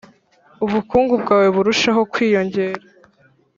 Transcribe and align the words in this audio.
ubukungu 0.65 1.13
bwawe 1.21 1.47
burusheho 1.55 2.01
kwiyongera 2.11 2.81